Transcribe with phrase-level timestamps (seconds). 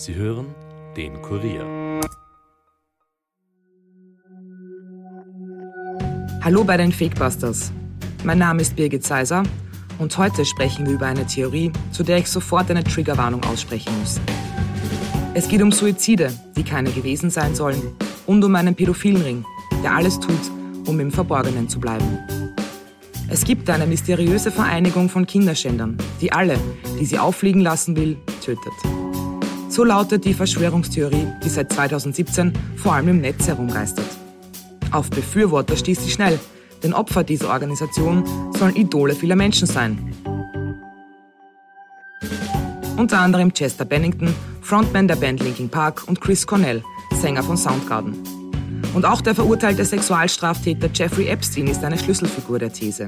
[0.00, 0.46] Sie hören
[0.96, 2.00] den Kurier.
[6.40, 7.70] Hallo bei den Fakebusters.
[8.24, 9.42] Mein Name ist Birgit Seiser
[9.98, 14.18] und heute sprechen wir über eine Theorie, zu der ich sofort eine Triggerwarnung aussprechen muss.
[15.34, 17.82] Es geht um Suizide, die keine gewesen sein sollen,
[18.26, 19.44] und um einen pädophilen Ring,
[19.84, 20.50] der alles tut,
[20.86, 22.18] um im Verborgenen zu bleiben.
[23.28, 26.56] Es gibt eine mysteriöse Vereinigung von Kinderschändern, die alle,
[26.98, 28.72] die sie auffliegen lassen will, tötet.
[29.70, 34.04] So lautet die Verschwörungstheorie, die seit 2017 vor allem im Netz herumgeistert.
[34.90, 36.40] Auf Befürworter stieß sie schnell,
[36.82, 38.24] denn Opfer dieser Organisation
[38.58, 40.12] sollen Idole vieler Menschen sein.
[42.96, 46.82] Unter anderem Chester Bennington, Frontman der Band Linkin Park und Chris Cornell,
[47.20, 48.20] Sänger von Soundgarden.
[48.92, 53.06] Und auch der verurteilte Sexualstraftäter Jeffrey Epstein ist eine Schlüsselfigur der These.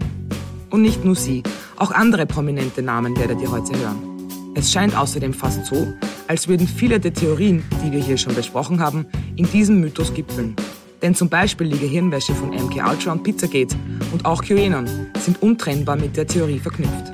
[0.71, 1.43] Und nicht nur sie,
[1.77, 4.13] auch andere prominente Namen werdet ihr heute hören.
[4.55, 5.93] Es scheint außerdem fast so,
[6.33, 9.05] als würden viele der Theorien, die wir hier schon besprochen haben,
[9.37, 10.57] in diesem Mythos gipfeln.
[11.03, 13.77] Denn zum Beispiel die Gehirnwäsche von MK Ultra und Pizzagate
[14.13, 17.13] und auch QAnon sind untrennbar mit der Theorie verknüpft.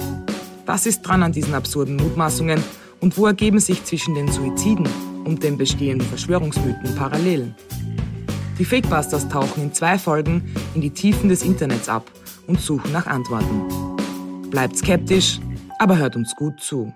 [0.67, 2.63] Was ist dran an diesen absurden Mutmaßungen
[3.01, 4.89] und wo ergeben sich zwischen den Suiziden
[5.25, 7.57] und den bestehenden Verschwörungsmythen Parallelen?
[8.57, 12.09] Die Fakebusters tauchen in zwei Folgen in die Tiefen des Internets ab
[12.47, 13.65] und suchen nach Antworten.
[14.51, 15.41] Bleibt skeptisch,
[15.81, 16.95] aber hört uns gut zu.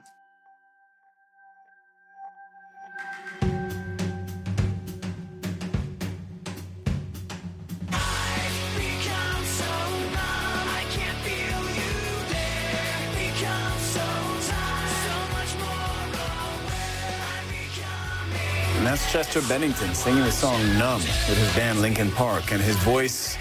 [18.93, 23.37] That's Chester Bennington singing the song Numb with his band Linkin Park, and his voice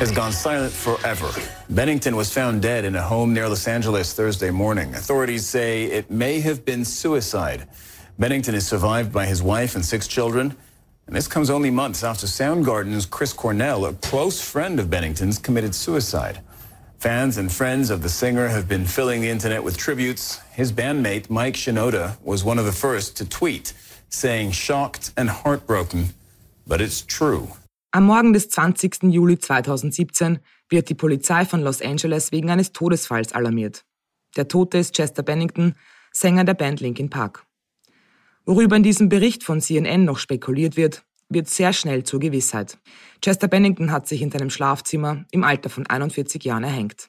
[0.00, 1.30] has gone silent forever.
[1.68, 4.92] Bennington was found dead in a home near Los Angeles Thursday morning.
[4.96, 7.68] Authorities say it may have been suicide.
[8.18, 10.56] Bennington is survived by his wife and six children.
[11.06, 15.72] And this comes only months after Soundgarden's Chris Cornell, a close friend of Bennington's, committed
[15.72, 16.40] suicide.
[16.98, 20.40] Fans and friends of the singer have been filling the internet with tributes.
[20.50, 23.72] His bandmate, Mike Shinoda, was one of the first to tweet,
[24.10, 26.10] saying shocked and heartbroken,
[26.66, 27.48] but it's true.
[27.92, 29.10] Am Morgen des 20.
[29.10, 30.38] Juli 2017
[30.68, 33.84] wird die Polizei von Los Angeles wegen eines Todesfalls alarmiert.
[34.36, 35.74] Der Tote ist Chester Bennington,
[36.12, 37.46] Sänger der Band Linkin Park.
[38.44, 42.78] Worüber in diesem Bericht von CNN noch spekuliert wird, wird sehr schnell zur Gewissheit.
[43.22, 47.08] Chester Bennington hat sich in seinem Schlafzimmer im Alter von 41 Jahren erhängt.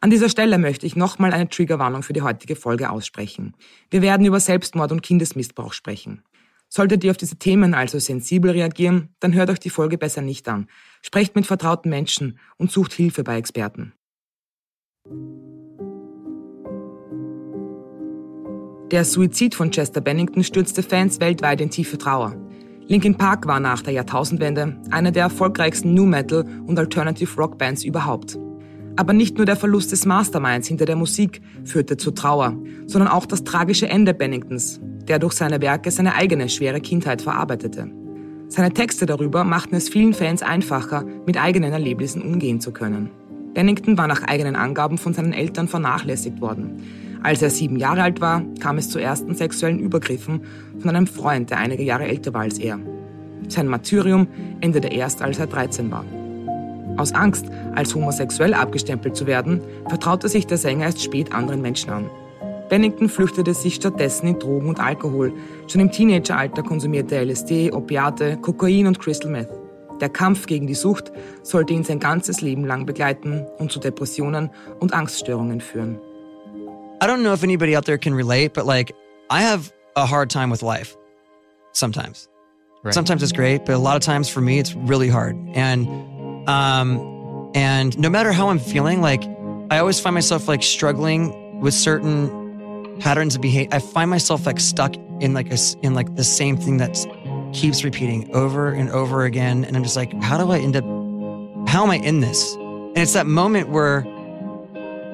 [0.00, 3.54] An dieser Stelle möchte ich nochmal eine Triggerwarnung für die heutige Folge aussprechen.
[3.90, 6.22] Wir werden über Selbstmord und Kindesmissbrauch sprechen.
[6.68, 10.48] Solltet ihr auf diese Themen also sensibel reagieren, dann hört euch die Folge besser nicht
[10.48, 10.68] an.
[11.00, 13.92] Sprecht mit vertrauten Menschen und sucht Hilfe bei Experten.
[18.90, 22.36] Der Suizid von Chester Bennington stürzte Fans weltweit in tiefe Trauer.
[22.88, 27.82] Linkin Park war nach der Jahrtausendwende eine der erfolgreichsten New Metal und Alternative Rock Bands
[27.82, 28.38] überhaupt.
[28.96, 33.26] Aber nicht nur der Verlust des Masterminds hinter der Musik führte zur Trauer, sondern auch
[33.26, 37.90] das tragische Ende Benningtons, der durch seine Werke seine eigene schwere Kindheit verarbeitete.
[38.48, 43.10] Seine Texte darüber machten es vielen Fans einfacher, mit eigenen Erlebnissen umgehen zu können.
[43.54, 46.82] Bennington war nach eigenen Angaben von seinen Eltern vernachlässigt worden.
[47.22, 50.42] Als er sieben Jahre alt war, kam es zu ersten sexuellen Übergriffen
[50.78, 52.78] von einem Freund, der einige Jahre älter war als er.
[53.48, 54.28] Sein Martyrium
[54.60, 56.04] endete erst, als er 13 war.
[56.96, 61.90] Aus Angst, als homosexuell abgestempelt zu werden, vertraute sich der Sänger erst spät anderen Menschen
[61.90, 62.10] an.
[62.68, 65.32] Bennington flüchtete sich stattdessen in Drogen und Alkohol.
[65.68, 69.50] Schon im Teenageralter konsumierte er LSD, Opiate, Kokain und Crystal Meth.
[70.00, 71.12] Der Kampf gegen die Sucht
[71.42, 75.98] sollte ihn sein ganzes Leben lang begleiten und zu Depressionen und Angststörungen führen.
[77.02, 78.94] I don't know if anybody out there can relate, but like
[79.30, 80.96] I have a hard time with life
[81.72, 82.28] sometimes.
[82.82, 82.94] Right.
[82.94, 85.36] Sometimes it's great, but a lot of times for me it's really hard.
[85.54, 85.86] And
[86.46, 89.24] um and no matter how I'm feeling, like
[89.70, 93.70] I always find myself like struggling with certain patterns of behavior.
[93.72, 96.96] I find myself like stuck in like a in like the same thing that
[97.52, 100.84] keeps repeating over and over again and I'm just like how do I end up
[101.68, 102.54] how am I in this?
[102.54, 104.04] And it's that moment where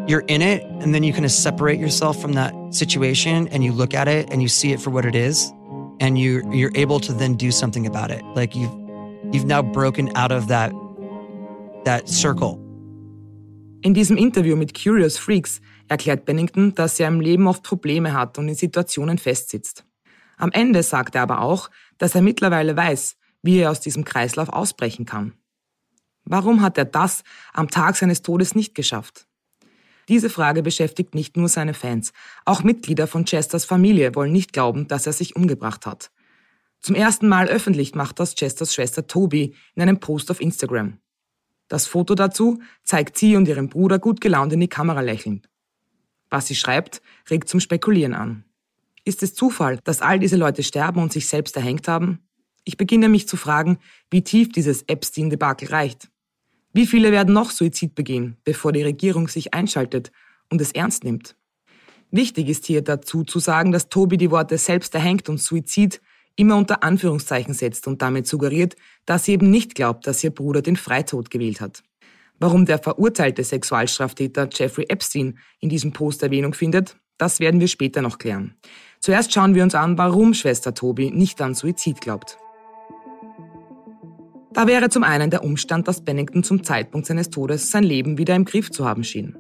[0.07, 3.73] you're in it and then you kind of separate yourself from that situation and you
[3.73, 5.53] look at it and you see it for what it is
[6.01, 8.73] and you you're able to then do something about it like you've
[9.33, 10.73] you've now broken out of that
[11.85, 12.59] that circle
[13.83, 18.39] In diesem Interview mit Curious Freaks erklärt Bennington, dass er im Leben oft Probleme hat
[18.39, 19.85] und in Situationen festsitzt.
[20.37, 24.49] Am Ende sagt er aber auch, dass er mittlerweile weiß, wie er aus diesem Kreislauf
[24.49, 25.35] ausbrechen kann.
[26.25, 29.27] Warum hat er das am Tag seines Todes nicht geschafft?
[30.09, 32.13] Diese Frage beschäftigt nicht nur seine Fans.
[32.45, 36.11] Auch Mitglieder von Chesters Familie wollen nicht glauben, dass er sich umgebracht hat.
[36.81, 40.99] Zum ersten Mal öffentlich macht das Chesters Schwester Toby in einem Post auf Instagram.
[41.73, 45.49] Das Foto dazu zeigt sie und ihren Bruder gut gelaunt in die Kamera lächelnd.
[46.29, 48.45] Was sie schreibt, regt zum Spekulieren an.
[49.07, 52.19] Ist es Zufall, dass all diese Leute sterben und sich selbst erhängt haben?
[52.65, 53.79] Ich beginne mich zu fragen,
[54.11, 56.11] wie tief dieses Epstein-Debakel reicht.
[56.75, 60.13] Wie viele werden noch Suizid begehen, bevor die Regierung sich einschaltet
[60.51, 61.37] und es ernst nimmt?
[62.11, 66.03] Wichtig ist hier dazu zu sagen, dass Tobi die Worte selbst erhängt und Suizid
[66.37, 68.77] immer unter Anführungszeichen setzt und damit suggeriert,
[69.07, 71.83] dass sie eben nicht glaubt, dass ihr Bruder den Freitod gewählt hat.
[72.39, 78.03] Warum der verurteilte Sexualstraftäter Jeffrey Epstein in diesem Post Erwähnung findet, das werden wir später
[78.03, 78.57] noch klären.
[79.01, 82.39] Zuerst schauen wir uns an, warum Schwester Tobi nicht an Suizid glaubt.
[84.53, 88.35] Da wäre zum einen der Umstand, dass Bennington zum Zeitpunkt seines Todes sein Leben wieder
[88.35, 89.37] im Griff zu haben schien.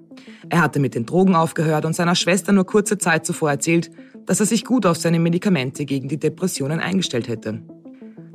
[0.49, 3.91] Er hatte mit den Drogen aufgehört und seiner Schwester nur kurze Zeit zuvor erzählt,
[4.27, 7.63] dass er sich gut auf seine Medikamente gegen die Depressionen eingestellt hätte.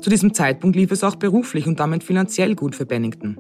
[0.01, 3.39] Zu diesem Zeitpunkt lief es auch beruflich und damit finanziell gut für Bennington.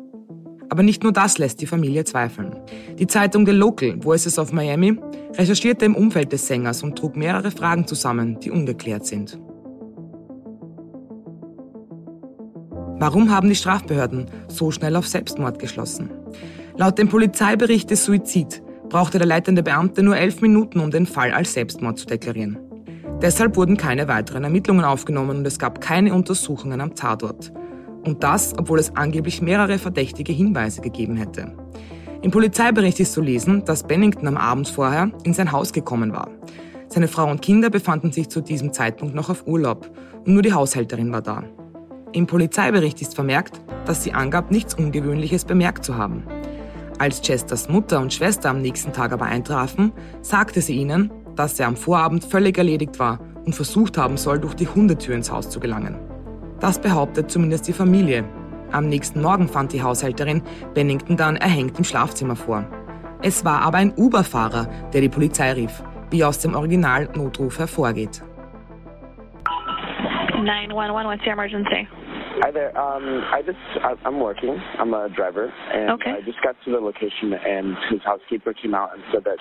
[0.69, 2.55] Aber nicht nur das lässt die Familie zweifeln.
[2.97, 4.99] Die Zeitung The Local, Voices of Miami,
[5.37, 9.39] recherchierte im Umfeld des Sängers und trug mehrere Fragen zusammen, die ungeklärt sind.
[12.99, 16.09] Warum haben die Strafbehörden so schnell auf Selbstmord geschlossen?
[16.75, 21.31] Laut dem Polizeibericht des Suizid brauchte der leitende Beamte nur elf Minuten, um den Fall
[21.31, 22.57] als Selbstmord zu deklarieren.
[23.21, 27.51] Deshalb wurden keine weiteren Ermittlungen aufgenommen und es gab keine Untersuchungen am Tatort.
[28.05, 31.51] Und das, obwohl es angeblich mehrere verdächtige Hinweise gegeben hätte.
[32.21, 36.29] Im Polizeibericht ist zu lesen, dass Bennington am Abend vorher in sein Haus gekommen war.
[36.89, 39.89] Seine Frau und Kinder befanden sich zu diesem Zeitpunkt noch auf Urlaub
[40.25, 41.43] und nur die Haushälterin war da.
[42.13, 46.23] Im Polizeibericht ist vermerkt, dass sie angab, nichts Ungewöhnliches bemerkt zu haben.
[46.99, 49.91] Als Chesters Mutter und Schwester am nächsten Tag aber eintrafen,
[50.21, 54.55] sagte sie ihnen, dass er am Vorabend völlig erledigt war und versucht haben soll, durch
[54.55, 55.99] die Hundetür ins Haus zu gelangen.
[56.59, 58.23] Das behauptet zumindest die Familie.
[58.71, 60.41] Am nächsten Morgen fand die Haushälterin
[60.73, 62.65] Bennington dann erhängt im Schlafzimmer vor.
[63.21, 68.23] Es war aber ein Uber-Fahrer, der die Polizei rief, wie aus dem Original-Notruf hervorgeht.
[70.33, 71.87] 911, what's your emergency?
[72.41, 72.71] Hi there.
[72.77, 74.61] Um, I just I, I'm working.
[74.79, 76.11] I'm a driver, and Okay.
[76.11, 79.39] I just got to the location, and his housekeeper came out and said that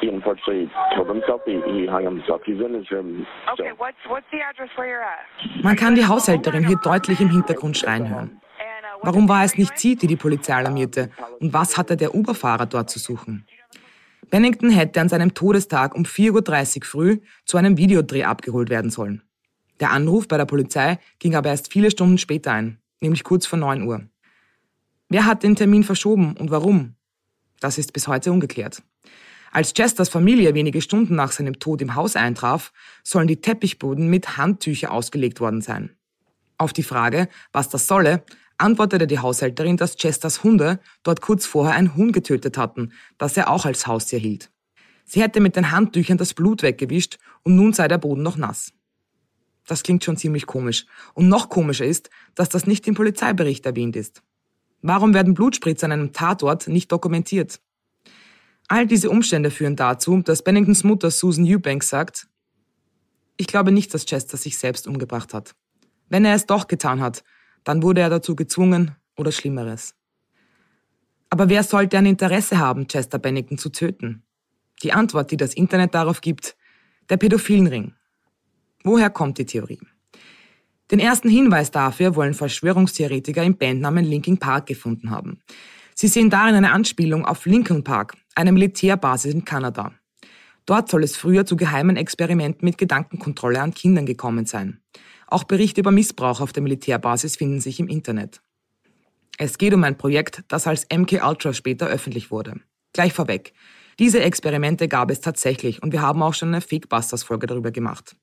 [0.00, 1.40] he unfortunately killed himself.
[1.44, 2.40] He, he hung himself.
[2.46, 3.26] He's in his room.
[3.52, 3.66] still.
[3.66, 5.62] Okay, what's what's the address where you're at?
[5.64, 8.30] Man kann die Haushälterin hier deutlich im Hintergrund schreien hören.
[8.30, 11.10] And, uh, Warum war es nicht sie, die die Polizei alarmierte?
[11.40, 13.46] Und was hatte der Uberfahrer dort zu suchen?
[14.30, 19.22] Bennington hätte an seinem Todestag um 4.30 Uhr früh zu einem Videodreh abgeholt werden sollen.
[19.80, 23.58] Der Anruf bei der Polizei ging aber erst viele Stunden später ein, nämlich kurz vor
[23.58, 24.02] 9 Uhr.
[25.08, 26.94] Wer hat den Termin verschoben und warum?
[27.60, 28.82] Das ist bis heute ungeklärt.
[29.50, 32.72] Als Chesters Familie wenige Stunden nach seinem Tod im Haus eintraf,
[33.02, 35.96] sollen die Teppichboden mit Handtücher ausgelegt worden sein.
[36.58, 38.24] Auf die Frage, was das solle,
[38.58, 43.48] antwortete die Haushälterin, dass Chesters Hunde dort kurz vorher ein Huhn getötet hatten, das er
[43.48, 44.50] auch als Haustier hielt.
[45.04, 48.72] Sie hätte mit den Handtüchern das Blut weggewischt und nun sei der Boden noch nass.
[49.68, 50.86] Das klingt schon ziemlich komisch.
[51.12, 54.22] Und noch komischer ist, dass das nicht im Polizeibericht erwähnt ist.
[54.80, 57.60] Warum werden Blutspritzer an einem Tatort nicht dokumentiert?
[58.66, 62.28] All diese Umstände führen dazu, dass Benningtons Mutter Susan Eubanks sagt,
[63.36, 65.54] ich glaube nicht, dass Chester sich selbst umgebracht hat.
[66.08, 67.22] Wenn er es doch getan hat,
[67.62, 69.94] dann wurde er dazu gezwungen oder Schlimmeres.
[71.28, 74.22] Aber wer sollte ein Interesse haben, Chester Bennington zu töten?
[74.82, 76.56] Die Antwort, die das Internet darauf gibt,
[77.10, 77.92] der Pädophilenring.
[78.88, 79.80] Woher kommt die Theorie?
[80.90, 85.42] Den ersten Hinweis dafür wollen Verschwörungstheoretiker im Bandnamen Linkin Park gefunden haben.
[85.94, 89.92] Sie sehen darin eine Anspielung auf Lincoln Park, eine Militärbasis in Kanada.
[90.64, 94.80] Dort soll es früher zu geheimen Experimenten mit Gedankenkontrolle an Kindern gekommen sein.
[95.26, 98.40] Auch Berichte über Missbrauch auf der Militärbasis finden sich im Internet.
[99.36, 102.54] Es geht um ein Projekt, das als MK Ultra später öffentlich wurde.
[102.94, 103.52] Gleich vorweg.
[103.98, 108.14] Diese Experimente gab es tatsächlich und wir haben auch schon eine Fakebusters-Folge darüber gemacht.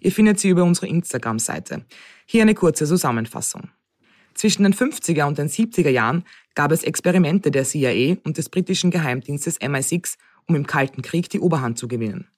[0.00, 1.84] Ihr findet sie über unsere Instagram-Seite.
[2.24, 3.70] Hier eine kurze Zusammenfassung.
[4.34, 6.24] Zwischen den 50er und den 70er Jahren
[6.54, 11.40] gab es Experimente der CIA und des britischen Geheimdienstes MI6, um im Kalten Krieg die
[11.40, 12.28] Oberhand zu gewinnen.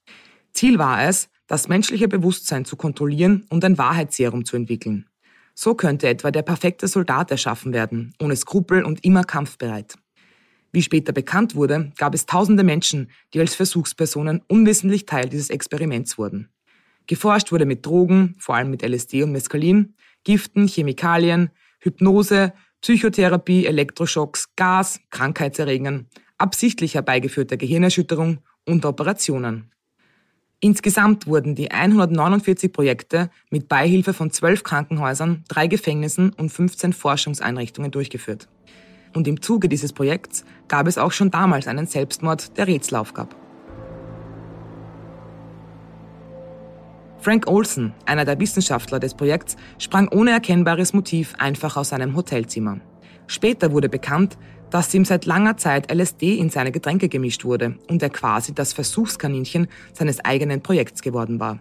[0.53, 5.07] Ziel war es, das menschliche Bewusstsein zu kontrollieren und ein Wahrheitsserum zu entwickeln.
[5.55, 9.97] So könnte etwa der perfekte Soldat erschaffen werden, ohne Skrupel und immer kampfbereit.
[10.73, 16.19] Wie später bekannt wurde, gab es tausende Menschen, die als Versuchspersonen unwissentlich Teil dieses Experiments
[16.19, 16.51] wurden.
[17.07, 19.95] Geforscht wurde mit Drogen, vor allem mit LSD und Mescalin,
[20.25, 26.07] Giften, Chemikalien, Hypnose, Psychotherapie, Elektroschocks, Gas, Krankheitserregern,
[26.37, 29.71] absichtlich herbeigeführter Gehirnerschütterung und Operationen.
[30.61, 37.91] Insgesamt wurden die 149 Projekte mit Beihilfe von zwölf Krankenhäusern, drei Gefängnissen und 15 Forschungseinrichtungen
[37.91, 38.49] durchgeführt.
[39.17, 43.35] Und im Zuge dieses Projekts gab es auch schon damals einen Selbstmord, der Rätsel aufgab.
[47.19, 52.79] Frank Olson, einer der Wissenschaftler des Projekts, sprang ohne erkennbares Motiv einfach aus seinem Hotelzimmer.
[53.27, 54.37] Später wurde bekannt,
[54.69, 58.75] dass ihm seit langer Zeit LSD in seine Getränke gemischt wurde und er quasi das
[58.75, 61.59] Versuchskaninchen seines eigenen Projekts geworden war.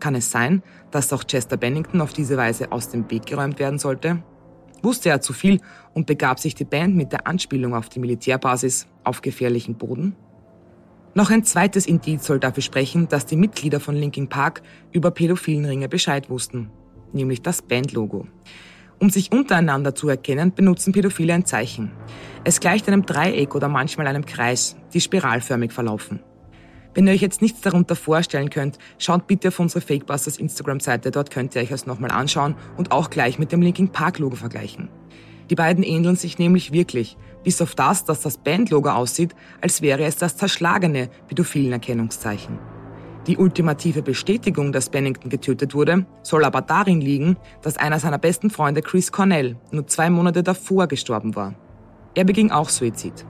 [0.00, 0.60] Kann es sein,
[0.90, 4.24] dass auch Chester Bennington auf diese Weise aus dem Weg geräumt werden sollte?
[4.82, 5.60] Wusste er zu viel
[5.94, 10.16] und begab sich die Band mit der Anspielung auf die Militärbasis auf gefährlichen Boden?
[11.14, 15.64] Noch ein zweites Indiz soll dafür sprechen, dass die Mitglieder von Linkin Park über pädophilen
[15.64, 16.70] Ringe Bescheid wussten,
[17.12, 18.26] nämlich das Bandlogo.
[18.98, 21.90] Um sich untereinander zu erkennen, benutzen Pädophile ein Zeichen.
[22.44, 26.20] Es gleicht einem Dreieck oder manchmal einem Kreis, die spiralförmig verlaufen.
[26.96, 31.30] Wenn ihr euch jetzt nichts darunter vorstellen könnt, schaut bitte auf unsere Fakebusters Instagram-Seite, dort
[31.30, 34.88] könnt ihr euch das nochmal anschauen und auch gleich mit dem Linkin Park-Logo vergleichen.
[35.50, 40.04] Die beiden ähneln sich nämlich wirklich, bis auf das, dass das Bandlogo aussieht, als wäre
[40.04, 42.58] es das zerschlagene pädophilen Erkennungszeichen.
[43.26, 48.48] Die ultimative Bestätigung, dass Bennington getötet wurde, soll aber darin liegen, dass einer seiner besten
[48.48, 51.54] Freunde Chris Cornell nur zwei Monate davor gestorben war.
[52.14, 53.26] Er beging auch Suizid.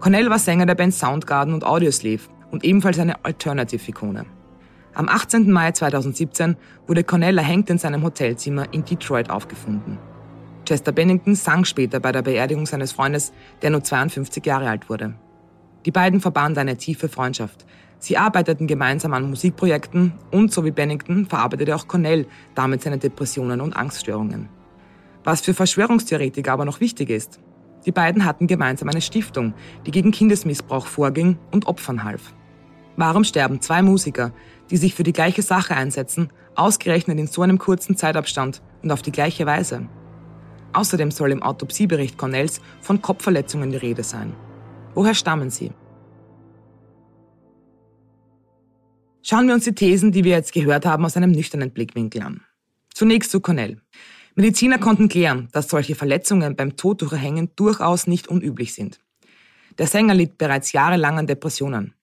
[0.00, 4.24] Cornell war Sänger der Band Soundgarden und Audioslave und ebenfalls eine Alternative-Ikone.
[4.94, 5.50] Am 18.
[5.50, 6.56] Mai 2017
[6.86, 9.98] wurde Cornell erhängt in seinem Hotelzimmer in Detroit aufgefunden.
[10.64, 15.14] Chester Bennington sang später bei der Beerdigung seines Freundes, der nur 52 Jahre alt wurde.
[15.84, 17.66] Die beiden verbanden eine tiefe Freundschaft,
[18.04, 23.62] Sie arbeiteten gemeinsam an Musikprojekten und, so wie Bennington, verarbeitete auch Cornell damit seine Depressionen
[23.62, 24.50] und Angststörungen.
[25.24, 27.40] Was für Verschwörungstheoretiker aber noch wichtig ist,
[27.86, 29.54] die beiden hatten gemeinsam eine Stiftung,
[29.86, 32.34] die gegen Kindesmissbrauch vorging und Opfern half.
[32.96, 34.32] Warum sterben zwei Musiker,
[34.70, 39.02] die sich für die gleiche Sache einsetzen, ausgerechnet in so einem kurzen Zeitabstand und auf
[39.02, 39.88] die gleiche Weise?
[40.72, 44.34] Außerdem soll im Autopsiebericht Cornells von Kopfverletzungen die Rede sein.
[44.94, 45.72] Woher stammen sie?
[49.22, 52.42] Schauen wir uns die Thesen, die wir jetzt gehört haben, aus einem nüchternen Blickwinkel an.
[52.92, 53.80] Zunächst zu Cornell.
[54.34, 57.14] Mediziner konnten klären, dass solche Verletzungen beim Tod durch
[57.56, 59.00] durchaus nicht unüblich sind.
[59.78, 61.94] Der Sänger litt bereits jahrelang an Depressionen.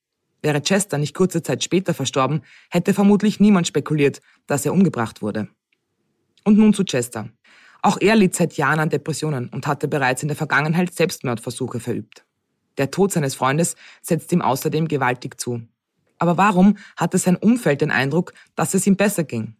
[0.41, 5.48] Wäre Chester nicht kurze Zeit später verstorben, hätte vermutlich niemand spekuliert, dass er umgebracht wurde.
[6.43, 7.29] Und nun zu Chester.
[7.83, 12.25] Auch er litt seit Jahren an Depressionen und hatte bereits in der Vergangenheit Selbstmordversuche verübt.
[12.77, 15.62] Der Tod seines Freundes setzt ihm außerdem gewaltig zu.
[16.17, 19.55] Aber warum hatte sein Umfeld den Eindruck, dass es ihm besser ging?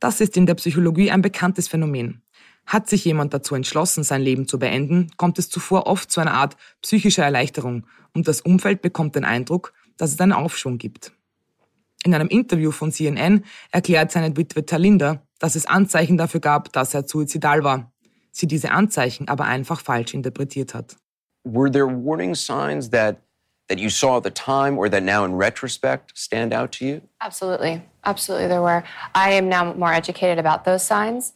[0.00, 2.22] Das ist in der Psychologie ein bekanntes Phänomen.
[2.66, 6.34] Hat sich jemand dazu entschlossen, sein Leben zu beenden, kommt es zuvor oft zu einer
[6.34, 11.12] Art psychischer Erleichterung und das Umfeld bekommt den Eindruck, dass es einen Aufschwung gibt.
[12.04, 16.94] In einem Interview von CNN erklärt seine Witwe Talinda, dass es Anzeichen dafür gab, dass
[16.94, 17.92] er suizidal war.
[18.30, 20.96] Sie diese Anzeichen aber einfach falsch interpretiert hat.
[21.44, 23.16] Were there warning signs that
[23.68, 27.00] that you saw at the time or that now in retrospect stand out to you?
[27.20, 27.82] Absolutely.
[28.04, 28.84] Absolutely, there were.
[29.14, 31.32] I am now more educated about those signs,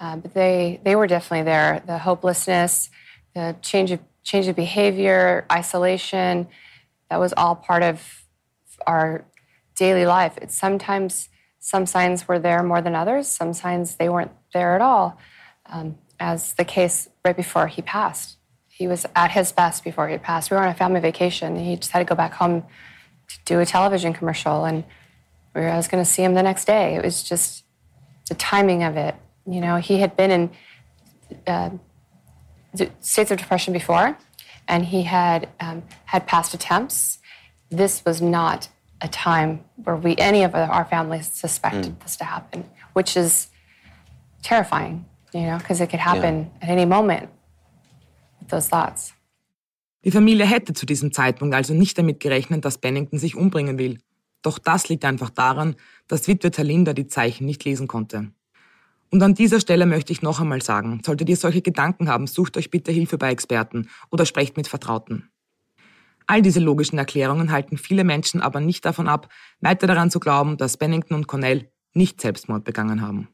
[0.00, 1.82] uh, but they, they were definitely there.
[1.86, 2.90] The hopelessness,
[3.34, 6.46] the change of, change of behavior, isolation,
[7.10, 8.24] that was all part of
[8.86, 9.24] our
[9.76, 10.38] daily life.
[10.40, 14.80] It's sometimes some signs were there more than others, some signs they weren't there at
[14.80, 15.18] all,
[15.66, 18.38] um, as the case right before he passed
[18.80, 20.50] he was at his best before he passed.
[20.50, 21.54] We were on a family vacation.
[21.54, 22.62] He just had to go back home
[23.28, 24.84] to do a television commercial, and
[25.54, 26.94] we were, I was going to see him the next day.
[26.94, 27.64] It was just
[28.30, 29.14] the timing of it.
[29.46, 30.50] You know, he had been in
[31.46, 31.70] uh,
[33.00, 34.16] states of depression before,
[34.70, 37.18] and he had um, had past attempts.
[37.70, 38.68] This was not
[39.00, 39.50] a time
[39.84, 42.02] where we any of our families suspected mm.
[42.02, 43.48] this to happen, which is
[44.42, 45.04] terrifying.
[45.32, 46.64] You know, because it could happen yeah.
[46.64, 47.28] at any moment.
[48.40, 49.14] with those thoughts.
[50.04, 53.98] Die Familie hätte zu diesem Zeitpunkt also nicht damit gerechnet, dass Bennington sich umbringen will.
[54.42, 55.76] Doch das liegt einfach daran,
[56.08, 58.32] dass Witwe Talinda die Zeichen nicht lesen konnte.
[59.10, 62.56] Und an dieser Stelle möchte ich noch einmal sagen, solltet ihr solche Gedanken haben, sucht
[62.56, 65.30] euch bitte Hilfe bei Experten oder sprecht mit Vertrauten.
[66.28, 69.28] All diese logischen Erklärungen halten viele Menschen aber nicht davon ab,
[69.60, 73.26] weiter daran zu glauben, dass Bennington und Cornell nicht Selbstmord begangen haben.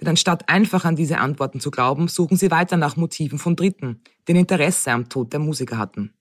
[0.00, 4.00] Denn anstatt einfach an diese Antworten zu glauben, suchen sie weiter nach Motiven von Dritten,
[4.26, 6.14] die ein Interesse am Tod der Musiker hatten.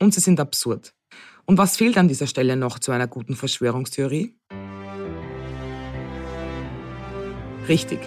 [0.00, 0.94] Und sie sind absurd.
[1.44, 4.34] Und was fehlt an dieser Stelle noch zu einer guten Verschwörungstheorie?
[7.68, 8.00] Richtig,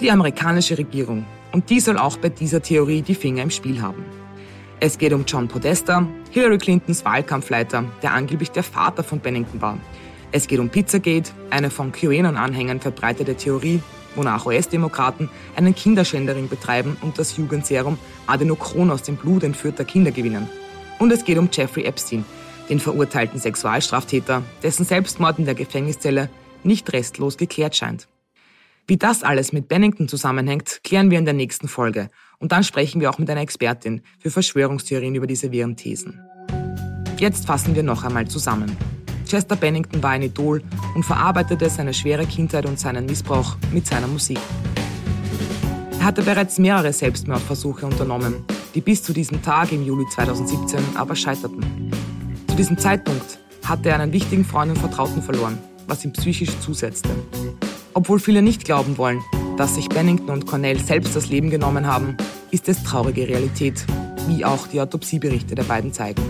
[0.00, 1.24] die amerikanische Regierung.
[1.52, 4.04] Und die soll auch bei dieser Theorie die Finger im Spiel haben.
[4.78, 9.78] Es geht um John Podesta, Hillary Clintons Wahlkampfleiter, der angeblich der Vater von Bennington war.
[10.32, 13.82] Es geht um Pizzagate, eine von QAnon-Anhängern verbreitete Theorie,
[14.14, 20.48] wonach US-Demokraten einen Kinderschändering betreiben und das Jugendserum Adenochron aus dem Blut entführter Kinder gewinnen.
[20.98, 22.24] Und es geht um Jeffrey Epstein,
[22.68, 26.30] den verurteilten Sexualstraftäter, dessen Selbstmord in der Gefängniszelle
[26.62, 28.06] nicht restlos geklärt scheint.
[28.86, 32.08] Wie das alles mit Bennington zusammenhängt, klären wir in der nächsten Folge
[32.38, 36.20] und dann sprechen wir auch mit einer Expertin für Verschwörungstheorien über diese wirren Thesen.
[37.18, 38.76] Jetzt fassen wir noch einmal zusammen.
[39.28, 40.62] Chester Bennington war ein Idol
[40.94, 44.40] und verarbeitete seine schwere Kindheit und seinen Missbrauch mit seiner Musik.
[46.00, 48.44] Er hatte bereits mehrere Selbstmordversuche unternommen,
[48.74, 51.92] die bis zu diesem Tag im Juli 2017 aber scheiterten.
[52.48, 57.10] Zu diesem Zeitpunkt hatte er einen wichtigen Freund und Vertrauten verloren, was ihm psychisch zusetzte.
[57.94, 59.20] Obwohl viele nicht glauben wollen,
[59.56, 62.16] dass sich Bennington und Cornell selbst das Leben genommen haben,
[62.50, 63.84] ist es traurige Realität,
[64.28, 66.22] wie auch die Autopsieberichte der beiden zeigen.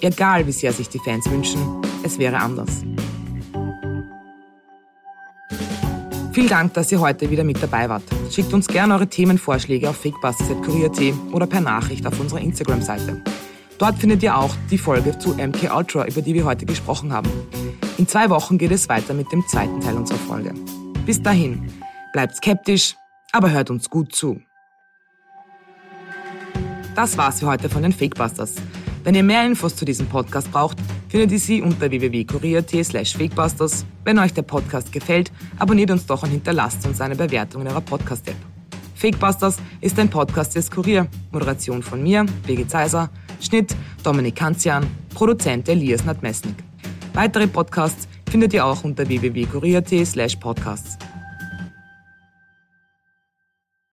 [0.00, 1.60] Egal wie sehr sich die Fans wünschen,
[2.02, 2.82] es wäre anders.
[6.32, 8.04] Vielen Dank, dass ihr heute wieder mit dabei wart.
[8.30, 13.22] Schickt uns gerne eure Themenvorschläge auf fakebusters.kurier.at oder per Nachricht auf unserer Instagram-Seite.
[13.78, 17.30] Dort findet ihr auch die Folge zu MK Ultra, über die wir heute gesprochen haben.
[18.00, 20.54] In zwei Wochen geht es weiter mit dem zweiten Teil unserer Folge.
[21.04, 21.70] Bis dahin,
[22.14, 22.96] bleibt skeptisch,
[23.30, 24.40] aber hört uns gut zu.
[26.96, 28.54] Das war's für heute von den Fakebusters.
[29.04, 30.78] Wenn ihr mehr Infos zu diesem Podcast braucht,
[31.10, 33.84] findet ihr sie unter www.kurier.at slash fakebusters.
[34.04, 37.82] Wenn euch der Podcast gefällt, abonniert uns doch und hinterlasst uns eine Bewertung in eurer
[37.82, 38.36] Podcast-App.
[38.94, 41.06] Fakebusters ist ein Podcast des Kurier.
[41.32, 43.10] Moderation von mir, Birgit Zeiser.
[43.42, 44.86] Schnitt Dominik Kanzian.
[45.14, 46.69] Produzent Elias Nadmesnik.
[47.14, 50.96] Weitere Podcasts findet ihr auch unter www.kurier.at slash podcasts.